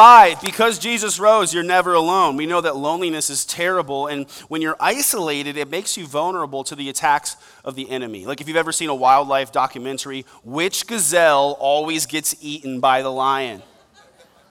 [0.00, 2.38] Five, because Jesus rose, you're never alone.
[2.38, 6.74] We know that loneliness is terrible, and when you're isolated, it makes you vulnerable to
[6.74, 7.36] the attacks
[7.66, 8.24] of the enemy.
[8.24, 13.12] Like if you've ever seen a wildlife documentary, which gazelle always gets eaten by the
[13.12, 13.62] lion?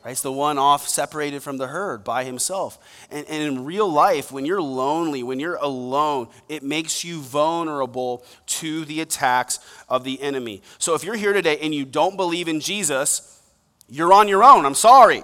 [0.05, 0.11] Right?
[0.11, 2.77] It's the one off separated from the herd by himself.
[3.09, 8.23] And, and in real life, when you're lonely, when you're alone, it makes you vulnerable
[8.45, 9.57] to the attacks
[9.89, 10.61] of the enemy.
[10.77, 13.41] So if you're here today and you don't believe in Jesus,
[13.87, 14.67] you're on your own.
[14.67, 15.23] I'm sorry.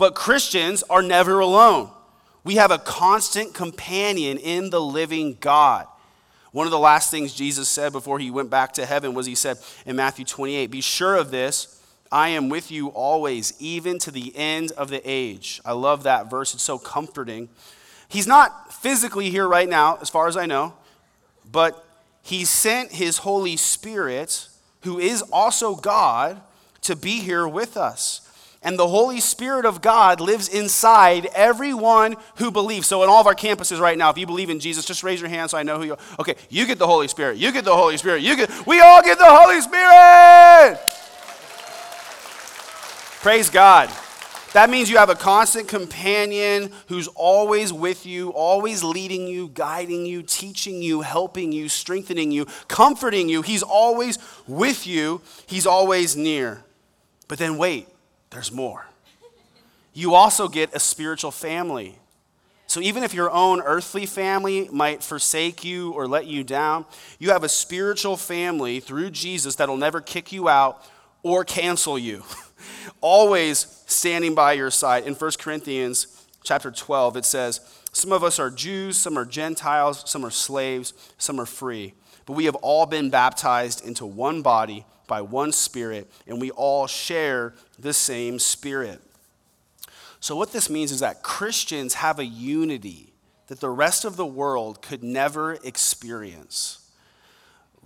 [0.00, 1.90] But Christians are never alone.
[2.42, 5.86] We have a constant companion in the living God.
[6.52, 9.34] One of the last things Jesus said before he went back to heaven was he
[9.34, 14.10] said in Matthew 28 Be sure of this, I am with you always, even to
[14.10, 15.60] the end of the age.
[15.66, 17.50] I love that verse, it's so comforting.
[18.08, 20.72] He's not physically here right now, as far as I know,
[21.52, 21.84] but
[22.22, 24.48] he sent his Holy Spirit,
[24.80, 26.40] who is also God
[26.80, 28.22] to be here with us.
[28.62, 32.86] And the Holy Spirit of God lives inside everyone who believes.
[32.86, 35.20] So, in all of our campuses right now, if you believe in Jesus, just raise
[35.20, 35.98] your hand so I know who you are.
[36.18, 37.38] Okay, you get the Holy Spirit.
[37.38, 38.22] You get the Holy Spirit.
[38.22, 40.78] You get, we all get the Holy Spirit.
[43.22, 43.90] Praise God.
[44.52, 50.04] That means you have a constant companion who's always with you, always leading you, guiding
[50.04, 53.42] you, teaching you, helping you, strengthening you, comforting you.
[53.42, 54.18] He's always
[54.48, 56.64] with you, He's always near.
[57.28, 57.86] But then wait,
[58.30, 58.86] there's more.
[59.92, 61.98] You also get a spiritual family.
[62.66, 66.84] So even if your own earthly family might forsake you or let you down,
[67.18, 70.88] you have a spiritual family through Jesus that'll never kick you out
[71.24, 72.22] or cancel you.
[73.00, 75.04] Always standing by your side.
[75.04, 77.60] In 1 Corinthians chapter 12, it says,
[77.92, 81.94] Some of us are Jews, some are Gentiles, some are slaves, some are free.
[82.24, 86.86] But we have all been baptized into one body by one Spirit, and we all
[86.86, 89.02] share the same Spirit.
[90.20, 93.12] So, what this means is that Christians have a unity
[93.48, 96.76] that the rest of the world could never experience.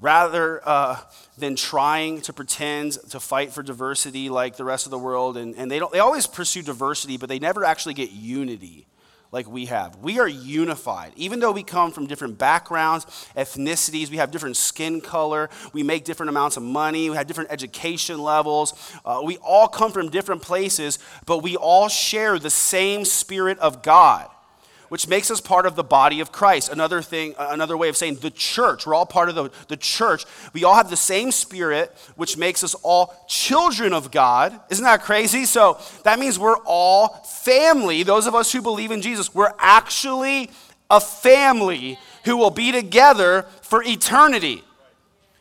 [0.01, 0.99] Rather uh,
[1.39, 5.55] than trying to pretend to fight for diversity like the rest of the world, and,
[5.57, 8.87] and they, don't, they always pursue diversity, but they never actually get unity
[9.35, 9.97] like we have.
[9.97, 11.13] We are unified.
[11.17, 13.05] Even though we come from different backgrounds,
[13.37, 17.51] ethnicities, we have different skin color, we make different amounts of money, we have different
[17.51, 18.73] education levels,
[19.05, 23.83] uh, we all come from different places, but we all share the same Spirit of
[23.83, 24.31] God
[24.89, 26.71] which makes us part of the body of Christ.
[26.71, 28.87] Another thing, another way of saying the church.
[28.87, 30.25] We're all part of the, the church.
[30.53, 34.59] We all have the same spirit, which makes us all children of God.
[34.71, 35.45] Isn't that crazy?
[35.45, 38.03] So that means we're all family.
[38.03, 40.51] Those of us who believe in Jesus, we're actually
[40.91, 44.63] a family who will be together for eternity.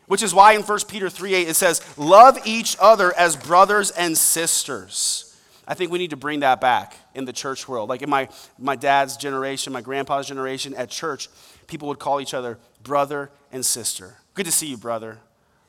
[0.06, 3.90] Which is why in 1 Peter 3 8 it says, Love each other as brothers
[3.90, 5.33] and sisters.
[5.66, 7.88] I think we need to bring that back in the church world.
[7.88, 11.28] Like in my, my dad's generation, my grandpa's generation, at church,
[11.66, 14.16] people would call each other brother and sister.
[14.34, 15.18] Good to see you, brother.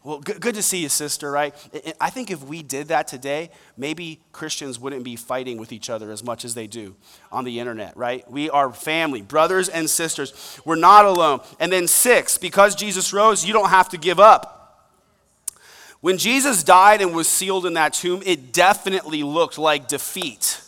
[0.03, 1.55] Well, good, good to see you, sister, right?
[1.99, 6.11] I think if we did that today, maybe Christians wouldn't be fighting with each other
[6.11, 6.95] as much as they do
[7.31, 8.29] on the internet, right?
[8.29, 10.59] We are family, brothers and sisters.
[10.63, 11.39] We're not alone.
[11.59, 14.64] And then, six, because Jesus rose, you don't have to give up.
[16.05, 20.61] When Jesus died and was sealed in that tomb, it definitely looked like defeat.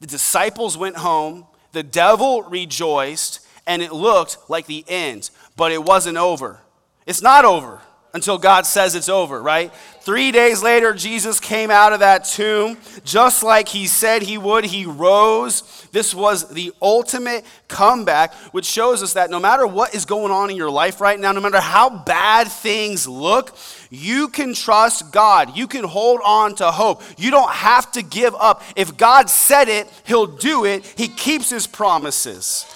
[0.00, 5.84] The disciples went home, the devil rejoiced, and it looked like the end, but it
[5.84, 6.58] wasn't over.
[7.06, 7.80] It's not over
[8.12, 9.72] until God says it's over, right?
[10.00, 14.64] Three days later, Jesus came out of that tomb just like he said he would.
[14.64, 15.86] He rose.
[15.92, 20.50] This was the ultimate comeback, which shows us that no matter what is going on
[20.50, 23.54] in your life right now, no matter how bad things look,
[23.90, 25.56] you can trust God.
[25.56, 27.02] You can hold on to hope.
[27.18, 28.62] You don't have to give up.
[28.74, 30.84] If God said it, He'll do it.
[30.96, 32.66] He keeps His promises.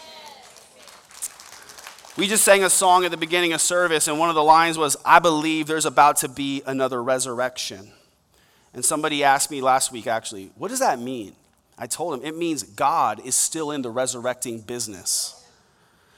[2.17, 4.77] We just sang a song at the beginning of service, and one of the lines
[4.77, 7.93] was, I believe there's about to be another resurrection.
[8.75, 11.35] And somebody asked me last week, actually, what does that mean?
[11.79, 15.43] I told him, it means God is still in the resurrecting business.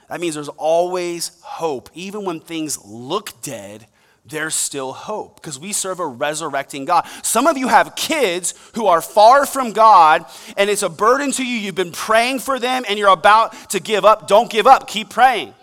[0.09, 1.89] That means there's always hope.
[1.95, 3.87] Even when things look dead,
[4.25, 7.07] there's still hope because we serve a resurrecting God.
[7.23, 10.25] Some of you have kids who are far from God
[10.57, 11.59] and it's a burden to you.
[11.59, 14.29] You've been praying for them and you're about to give up.
[14.29, 15.55] Don't give up, keep praying.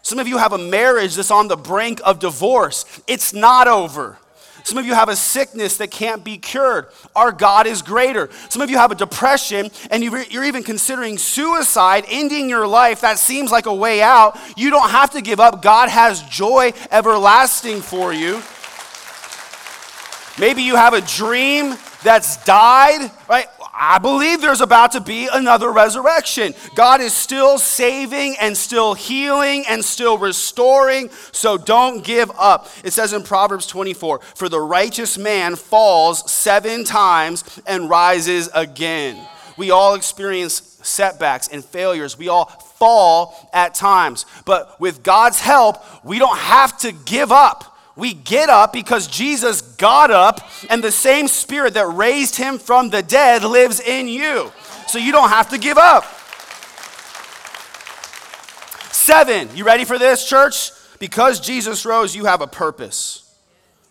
[0.00, 2.84] Some of you have a marriage that's on the brink of divorce.
[3.06, 4.18] It's not over.
[4.64, 6.86] Some of you have a sickness that can't be cured.
[7.14, 8.30] Our God is greater.
[8.48, 13.00] Some of you have a depression and you're even considering suicide, ending your life.
[13.00, 14.38] That seems like a way out.
[14.56, 15.62] You don't have to give up.
[15.62, 18.42] God has joy everlasting for you.
[20.38, 23.46] Maybe you have a dream that's died, right?
[23.84, 26.54] I believe there's about to be another resurrection.
[26.76, 32.68] God is still saving and still healing and still restoring, so don't give up.
[32.84, 39.26] It says in Proverbs 24 For the righteous man falls seven times and rises again.
[39.56, 42.16] We all experience setbacks and failures.
[42.16, 42.44] We all
[42.76, 44.26] fall at times.
[44.44, 47.71] But with God's help, we don't have to give up.
[47.94, 52.90] We get up because Jesus got up, and the same spirit that raised him from
[52.90, 54.50] the dead lives in you.
[54.86, 56.04] So you don't have to give up.
[58.92, 60.70] Seven, you ready for this, church?
[60.98, 63.18] Because Jesus rose, you have a purpose.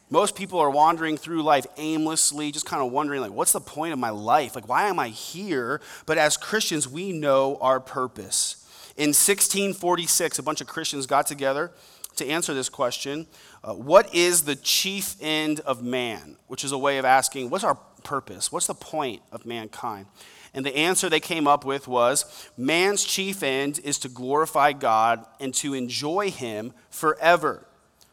[0.10, 3.94] Most people are wandering through life aimlessly, just kind of wondering, like, what's the point
[3.94, 4.56] of my life?
[4.56, 5.80] Like, why am I here?
[6.06, 8.58] But as Christians, we know our purpose.
[8.98, 11.72] In 1646, a bunch of Christians got together
[12.18, 13.26] to answer this question
[13.64, 16.38] uh, What is the chief end of man?
[16.48, 18.52] Which is a way of asking, What's our purpose?
[18.52, 20.08] What's the point of mankind?
[20.54, 25.26] And the answer they came up with was man's chief end is to glorify God
[25.40, 27.66] and to enjoy Him forever.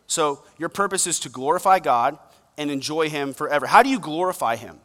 [0.07, 2.19] So your purpose is to glorify God
[2.57, 3.67] and enjoy Him forever.
[3.67, 4.79] How do you glorify Him?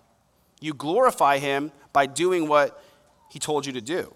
[0.60, 2.84] You glorify Him by doing what
[3.30, 4.14] He told you to do.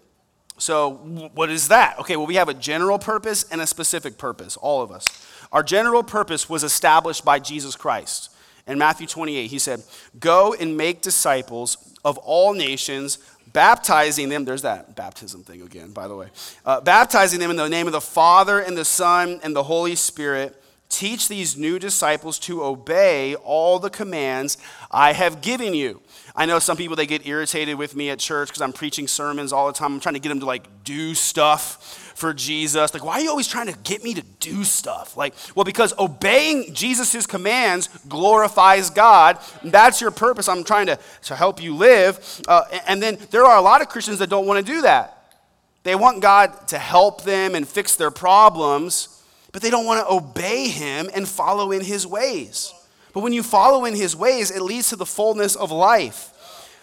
[0.59, 0.91] So,
[1.35, 1.99] what is that?
[1.99, 5.05] Okay, well, we have a general purpose and a specific purpose, all of us.
[5.51, 8.31] Our general purpose was established by Jesus Christ.
[8.67, 9.81] In Matthew 28, he said,
[10.19, 13.17] Go and make disciples of all nations,
[13.53, 14.43] baptizing them.
[14.43, 16.27] There's that baptism thing again, by the way.
[16.65, 19.95] Uh, baptizing them in the name of the Father and the Son and the Holy
[19.95, 20.61] Spirit.
[20.89, 24.57] Teach these new disciples to obey all the commands
[24.89, 26.01] I have given you.
[26.33, 29.51] I know some people, they get irritated with me at church because I'm preaching sermons
[29.51, 29.93] all the time.
[29.93, 32.95] I'm trying to get them to like do stuff for Jesus.
[32.95, 35.15] Like, why are you always trying to get me to do stuff?
[35.15, 39.37] Like, well, because obeying Jesus' commands glorifies God.
[39.63, 40.49] That's your purpose.
[40.49, 42.41] I'm trying to, to help you live.
[42.47, 45.35] Uh, and then there are a lot of Christians that don't want to do that.
[45.83, 50.11] They want God to help them and fix their problems, but they don't want to
[50.11, 52.73] obey Him and follow in His ways.
[53.13, 56.33] But when you follow in his ways, it leads to the fullness of life.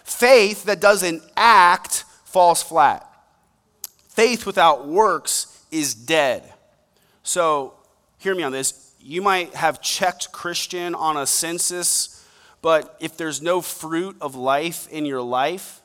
[0.05, 3.05] Faith that doesn't act falls flat.
[4.15, 6.53] Faith without works is dead.
[7.23, 7.73] So,
[8.17, 8.93] hear me on this.
[9.01, 12.25] You might have checked Christian on a census,
[12.61, 15.81] but if there's no fruit of life in your life,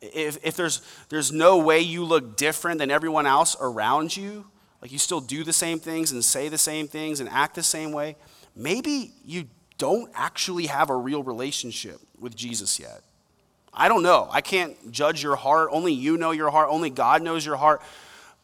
[0.00, 4.46] if, if there's, there's no way you look different than everyone else around you,
[4.80, 7.62] like you still do the same things and say the same things and act the
[7.62, 8.16] same way,
[8.56, 9.44] maybe you
[9.76, 13.02] don't actually have a real relationship with Jesus yet.
[13.74, 14.28] I don't know.
[14.30, 15.70] I can't judge your heart.
[15.72, 16.68] Only you know your heart.
[16.70, 17.80] Only God knows your heart.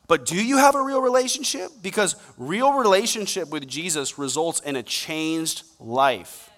[0.06, 1.70] But do you have a real relationship?
[1.82, 6.50] Because real relationship with Jesus results in a changed life.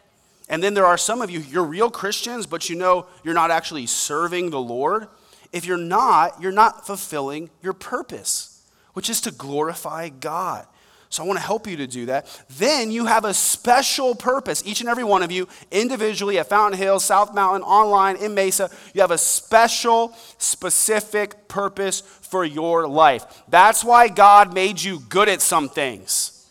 [0.48, 3.50] And then there are some of you, you're real Christians, but you know you're not
[3.50, 5.08] actually serving the Lord.
[5.52, 8.62] If you're not, you're not fulfilling your purpose,
[8.92, 10.66] which is to glorify God.
[11.10, 12.24] So I want to help you to do that.
[12.56, 16.78] Then you have a special purpose, each and every one of you, individually at Fountain
[16.78, 18.70] Hills, South Mountain, online, in Mesa.
[18.94, 23.42] You have a special, specific purpose for your life.
[23.48, 26.46] That's why God made you good at some things.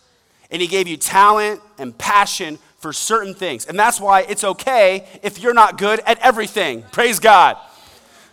[0.52, 3.66] And He gave you talent and passion for certain things.
[3.66, 6.84] And that's why it's okay if you're not good at everything.
[6.92, 7.56] Praise God.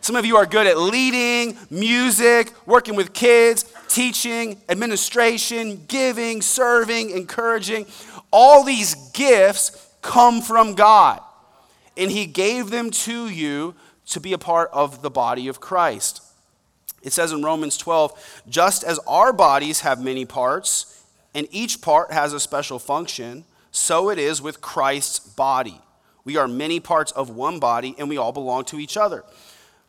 [0.01, 3.65] Some of you are good at leading, music, working with kids
[3.97, 7.87] teaching, administration, giving, serving, encouraging.
[8.31, 11.23] All these gifts come from God,
[11.97, 13.75] and He gave them to you
[14.09, 16.21] to be a part of the body of Christ.
[17.03, 21.03] It says in Romans 12, just as our bodies have many parts,
[21.35, 25.81] and each part has a special function, so it is with Christ's body.
[26.23, 29.25] We are many parts of one body, and we all belong to each other.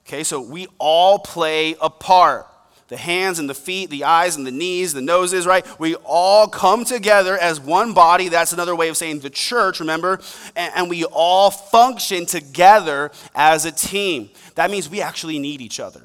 [0.07, 2.47] Okay, so we all play a part.
[2.87, 5.65] The hands and the feet, the eyes and the knees, the noses, right?
[5.79, 8.29] We all come together as one body.
[8.29, 10.21] That's another way of saying the church, remember?
[10.55, 14.29] And, and we all function together as a team.
[14.55, 16.03] That means we actually need each other.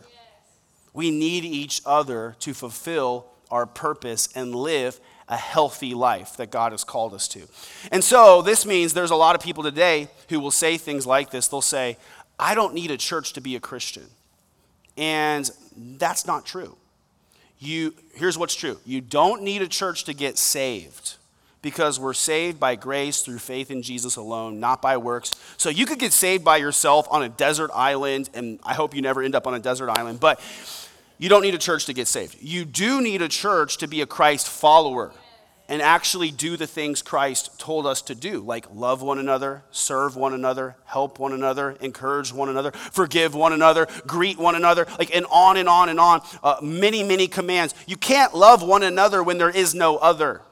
[0.92, 6.72] We need each other to fulfill our purpose and live a healthy life that God
[6.72, 7.46] has called us to.
[7.90, 11.30] And so this means there's a lot of people today who will say things like
[11.30, 11.48] this.
[11.48, 11.96] They'll say,
[12.38, 14.10] I don't need a church to be a Christian.
[15.02, 16.76] And that's not true.
[17.58, 21.16] You, here's what's true you don't need a church to get saved
[21.60, 25.32] because we're saved by grace through faith in Jesus alone, not by works.
[25.56, 29.02] So you could get saved by yourself on a desert island, and I hope you
[29.02, 30.40] never end up on a desert island, but
[31.18, 32.36] you don't need a church to get saved.
[32.40, 35.12] You do need a church to be a Christ follower
[35.72, 40.16] and actually do the things Christ told us to do, like love one another, serve
[40.16, 45.16] one another, help one another, encourage one another, forgive one another, greet one another, like
[45.16, 46.20] and on and on and on.
[46.42, 47.74] Uh, many, many commands.
[47.86, 50.42] You can't love one another when there is no other.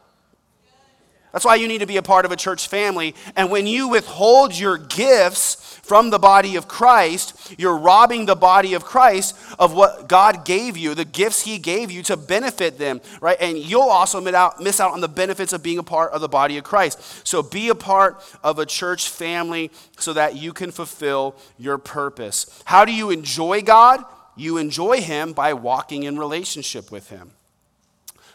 [1.32, 3.14] That's why you need to be a part of a church family.
[3.36, 8.74] And when you withhold your gifts from the body of Christ, you're robbing the body
[8.74, 13.00] of Christ of what God gave you, the gifts He gave you to benefit them,
[13.20, 13.36] right?
[13.40, 16.58] And you'll also miss out, on the benefits of being a part of the body
[16.58, 17.26] of Christ.
[17.26, 22.62] So be a part of a church family so that you can fulfill your purpose.
[22.64, 24.04] How do you enjoy God?
[24.36, 27.32] You enjoy Him by walking in relationship with Him.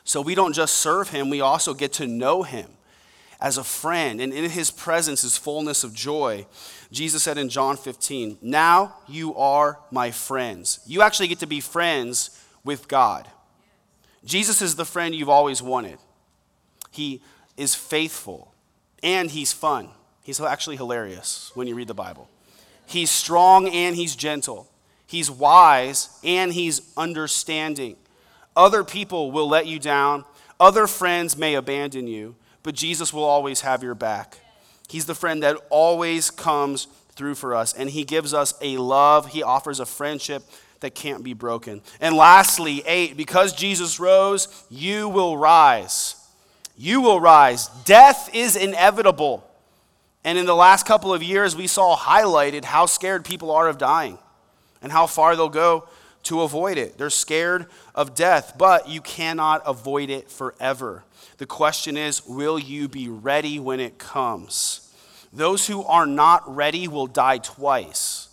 [0.03, 2.67] So we don't just serve Him, we also get to know Him
[3.39, 6.45] as a friend, and in his presence is fullness of joy.
[6.91, 10.79] Jesus said in John 15, Now you are my friends.
[10.85, 13.27] You actually get to be friends with God.
[14.23, 15.99] Jesus is the friend you've always wanted.
[16.91, 17.21] He
[17.57, 18.53] is faithful
[19.03, 19.89] and he's fun.
[20.23, 22.27] He's actually hilarious when you read the Bible.
[22.87, 24.67] He's strong and he's gentle.
[25.05, 27.97] He's wise and he's understanding.
[28.55, 30.23] Other people will let you down,
[30.59, 34.39] other friends may abandon you but Jesus will always have your back.
[34.89, 39.27] He's the friend that always comes through for us, and He gives us a love,
[39.27, 40.41] He offers a friendship
[40.79, 41.81] that can't be broken.
[42.01, 46.15] And lastly, eight, because Jesus rose, you will rise.
[46.75, 47.67] You will rise.
[47.85, 49.47] Death is inevitable.
[50.23, 53.77] And in the last couple of years, we saw highlighted how scared people are of
[53.77, 54.17] dying
[54.81, 55.87] and how far they'll go
[56.25, 56.97] to avoid it.
[56.97, 61.03] They're scared of death, but you cannot avoid it forever.
[61.37, 64.93] The question is will you be ready when it comes?
[65.31, 68.29] Those who are not ready will die twice.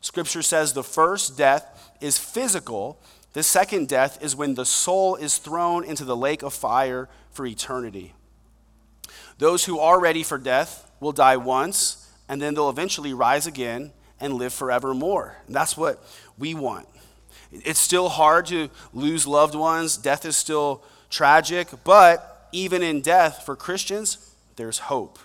[0.00, 2.98] Scripture says the first death is physical,
[3.32, 7.44] the second death is when the soul is thrown into the lake of fire for
[7.44, 8.14] eternity.
[9.38, 13.92] Those who are ready for death will die once, and then they'll eventually rise again
[14.18, 15.36] and live forevermore.
[15.46, 16.02] And that's what
[16.38, 16.88] we want.
[17.64, 23.44] It's still hard to lose loved ones, death is still tragic, but even in death,
[23.44, 25.18] for Christians, there's hope.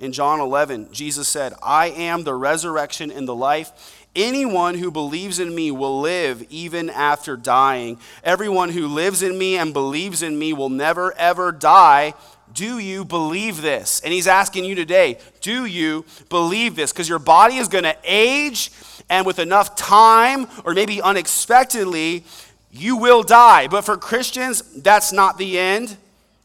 [0.00, 4.06] In John 11, Jesus said, I am the resurrection and the life.
[4.14, 7.98] Anyone who believes in me will live even after dying.
[8.22, 12.14] Everyone who lives in me and believes in me will never, ever die.
[12.58, 14.00] Do you believe this?
[14.00, 16.92] And he's asking you today, do you believe this?
[16.92, 18.72] Because your body is going to age,
[19.08, 22.24] and with enough time, or maybe unexpectedly,
[22.72, 23.68] you will die.
[23.68, 25.96] But for Christians, that's not the end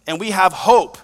[0.06, 1.00] and we have hope.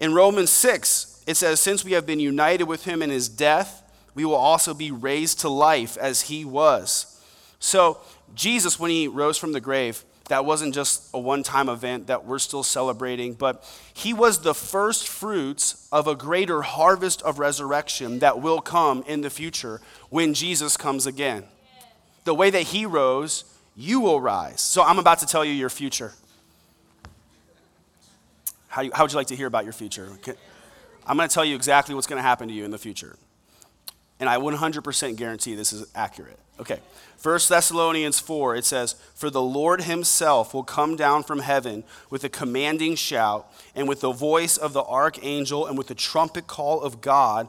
[0.00, 3.82] In Romans 6, it says, Since we have been united with him in his death,
[4.16, 7.22] we will also be raised to life as he was.
[7.60, 8.00] So,
[8.34, 12.24] Jesus, when he rose from the grave, that wasn't just a one time event that
[12.24, 13.64] we're still celebrating, but
[13.94, 19.20] he was the first fruits of a greater harvest of resurrection that will come in
[19.20, 21.44] the future when Jesus comes again.
[22.24, 23.44] The way that he rose,
[23.76, 24.60] you will rise.
[24.60, 26.12] So I'm about to tell you your future.
[28.68, 30.08] How, you, how would you like to hear about your future?
[31.06, 33.16] I'm going to tell you exactly what's going to happen to you in the future.
[34.18, 36.38] And I 100% guarantee this is accurate.
[36.58, 36.80] Okay.
[37.22, 42.24] 1 Thessalonians 4, it says, For the Lord himself will come down from heaven with
[42.24, 46.80] a commanding shout, and with the voice of the archangel, and with the trumpet call
[46.82, 47.48] of God,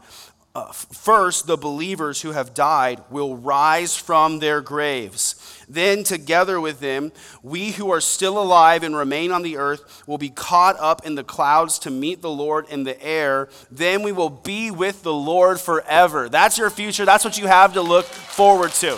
[0.58, 5.36] uh, first, the believers who have died will rise from their graves.
[5.70, 7.12] Then, together with them,
[7.43, 11.14] we who are still alive and remain on the earth will be caught up in
[11.14, 13.49] the clouds to meet the Lord in the air.
[13.70, 16.28] Then we will be with the Lord forever.
[16.28, 17.05] That's your future.
[17.05, 18.97] That's what you have to look forward to.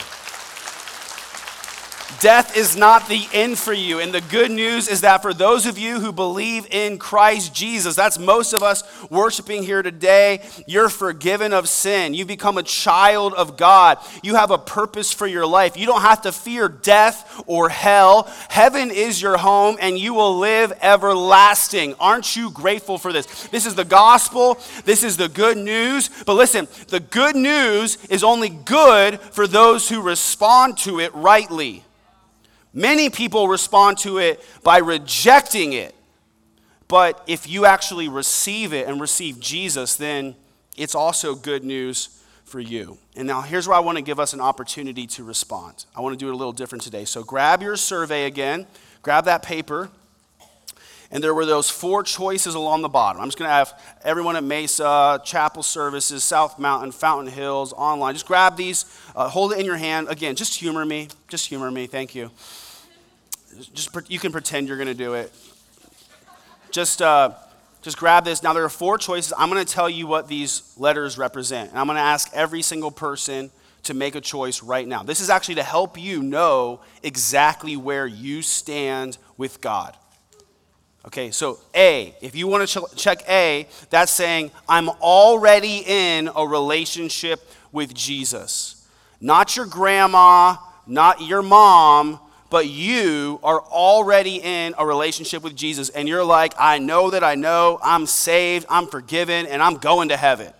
[2.19, 4.01] Death is not the end for you.
[4.01, 7.95] And the good news is that for those of you who believe in Christ Jesus,
[7.95, 12.13] that's most of us worshiping here today, you're forgiven of sin.
[12.13, 13.99] You become a child of God.
[14.21, 15.77] You have a purpose for your life.
[15.77, 18.23] You don't have to fear death or hell.
[18.49, 21.95] Heaven is your home and you will live everlasting.
[22.01, 23.47] Aren't you grateful for this?
[23.47, 24.59] This is the gospel.
[24.83, 26.09] This is the good news.
[26.25, 31.85] But listen, the good news is only good for those who respond to it rightly.
[32.73, 35.95] Many people respond to it by rejecting it.
[36.87, 40.35] But if you actually receive it and receive Jesus, then
[40.75, 42.97] it's also good news for you.
[43.15, 45.85] And now here's where I want to give us an opportunity to respond.
[45.95, 47.05] I want to do it a little different today.
[47.05, 48.65] So grab your survey again,
[49.01, 49.89] grab that paper.
[51.11, 53.19] And there were those four choices along the bottom.
[53.21, 58.13] I'm just going to have everyone at Mesa, Chapel Services, South Mountain, Fountain Hills, online.
[58.13, 58.85] Just grab these,
[59.15, 60.07] uh, hold it in your hand.
[60.07, 61.07] Again, just humor me.
[61.27, 61.87] Just humor me.
[61.87, 62.29] Thank you.
[63.73, 65.33] Just you can pretend you're going to do it.
[66.69, 67.31] Just, uh,
[67.81, 68.43] just grab this.
[68.43, 69.33] Now there are four choices.
[69.35, 72.61] I'm going to tell you what these letters represent, and I'm going to ask every
[72.61, 73.49] single person
[73.83, 75.01] to make a choice right now.
[75.01, 79.95] This is actually to help you know exactly where you stand with God.
[81.05, 86.29] Okay, so A, if you want to ch- check A, that's saying, I'm already in
[86.35, 87.41] a relationship
[87.71, 88.85] with Jesus.
[89.21, 92.19] Not your grandma, not your mom,
[92.49, 97.23] but you are already in a relationship with Jesus and you're like, I know that
[97.23, 100.51] I know, I'm saved, I'm forgiven, and I'm going to heaven.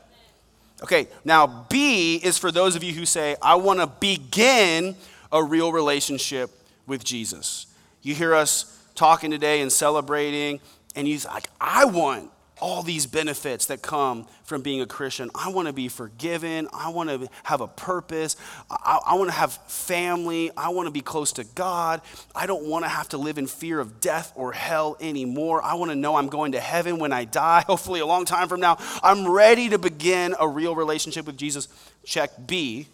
[0.84, 4.96] Okay, now B is for those of you who say, I want to begin
[5.32, 6.52] a real relationship
[6.88, 7.66] with Jesus.
[8.02, 10.60] You hear us talking today and celebrating,
[10.94, 12.30] and you're like, I want
[12.60, 15.32] all these benefits that come from being a Christian.
[15.34, 16.68] I want to be forgiven.
[16.74, 18.36] I want to have a purpose.
[18.70, 20.52] I, I, want to have family.
[20.58, 22.02] I want to be close to God.
[22.36, 25.64] I don't want to have to live in fear of death or hell anymore.
[25.64, 28.50] I want to know I'm going to heaven when I die, hopefully a long time
[28.50, 28.78] from now.
[29.02, 31.70] I'm ready to begin a real relationship with Jesus.
[32.04, 32.88] Check B.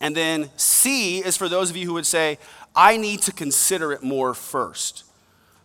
[0.00, 2.38] And then C is for those of you who would say,
[2.78, 5.02] I need to consider it more first.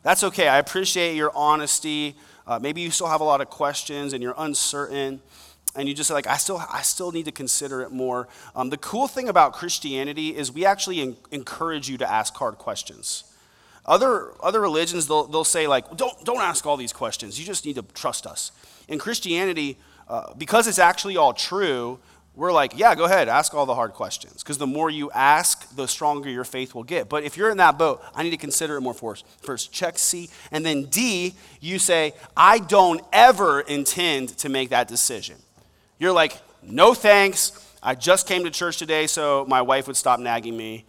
[0.01, 0.47] That's okay.
[0.47, 2.15] I appreciate your honesty.
[2.47, 5.21] Uh, maybe you still have a lot of questions and you're uncertain
[5.75, 8.77] and you just like i still i still need to consider it more um, the
[8.77, 13.23] cool thing about christianity is we actually encourage you to ask hard questions
[13.87, 17.65] other other religions they'll, they'll say like don't don't ask all these questions you just
[17.65, 18.51] need to trust us
[18.87, 19.77] in christianity
[20.09, 21.97] uh, because it's actually all true
[22.35, 24.41] we're like, yeah, go ahead, ask all the hard questions.
[24.41, 27.07] Because the more you ask, the stronger your faith will get.
[27.07, 29.25] But if you're in that boat, I need to consider it more first.
[29.41, 30.29] First, check C.
[30.51, 35.35] And then D, you say, I don't ever intend to make that decision.
[35.99, 37.51] You're like, no thanks.
[37.83, 40.85] I just came to church today so my wife would stop nagging me.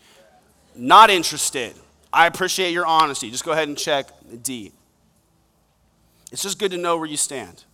[0.74, 1.74] Not interested.
[2.10, 3.30] I appreciate your honesty.
[3.30, 4.08] Just go ahead and check
[4.42, 4.72] D.
[6.32, 7.64] It's just good to know where you stand.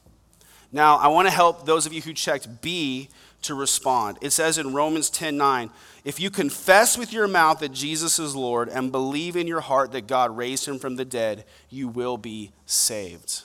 [0.73, 3.09] Now, I want to help those of you who checked B
[3.43, 4.19] to respond.
[4.21, 5.71] It says in Romans 10 9,
[6.05, 9.93] if you confess with your mouth that Jesus is Lord and believe in your heart
[9.93, 13.43] that God raised him from the dead, you will be saved.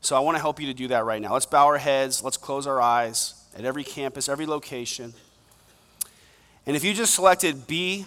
[0.00, 1.32] So I want to help you to do that right now.
[1.32, 5.12] Let's bow our heads, let's close our eyes at every campus, every location.
[6.66, 8.06] And if you just selected B,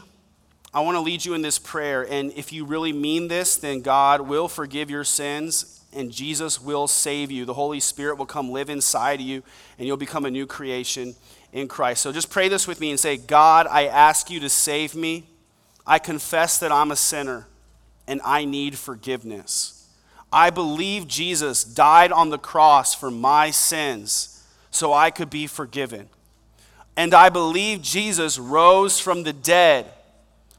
[0.73, 2.07] I want to lead you in this prayer.
[2.09, 6.87] And if you really mean this, then God will forgive your sins and Jesus will
[6.87, 7.45] save you.
[7.45, 9.43] The Holy Spirit will come live inside you,
[9.77, 11.15] and you'll become a new creation
[11.51, 12.01] in Christ.
[12.01, 15.25] So just pray this with me and say, God, I ask you to save me.
[15.85, 17.47] I confess that I'm a sinner
[18.07, 19.87] and I need forgiveness.
[20.31, 26.07] I believe Jesus died on the cross for my sins so I could be forgiven.
[26.95, 29.91] And I believe Jesus rose from the dead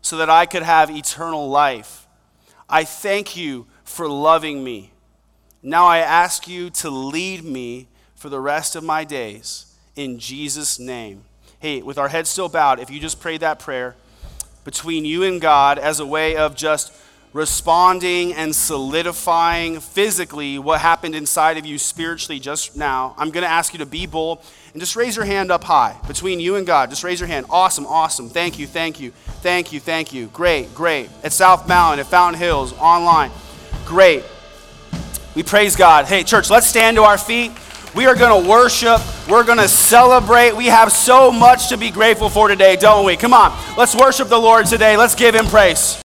[0.02, 2.06] so that I could have eternal life.
[2.68, 4.91] I thank you for loving me.
[5.62, 7.86] Now I ask you to lead me
[8.16, 11.22] for the rest of my days in Jesus' name.
[11.60, 13.94] Hey, with our heads still bowed, if you just prayed that prayer
[14.64, 16.92] between you and God as a way of just
[17.32, 23.50] responding and solidifying physically what happened inside of you spiritually just now, I'm going to
[23.50, 26.66] ask you to be bold and just raise your hand up high between you and
[26.66, 26.90] God.
[26.90, 27.46] Just raise your hand.
[27.48, 28.28] Awesome, awesome.
[28.28, 30.26] Thank you, thank you, thank you, thank you.
[30.28, 31.08] Great, great.
[31.22, 33.30] At South Mountain, at Fountain Hills, online.
[33.84, 34.24] Great.
[35.34, 36.06] We praise God.
[36.06, 37.52] Hey, church, let's stand to our feet.
[37.94, 40.56] We are going to worship We're going to celebrate.
[40.56, 43.16] We have so much to be grateful for today, don't we?
[43.16, 44.96] Come on, let's worship the Lord today.
[44.96, 45.96] Let's give him praise.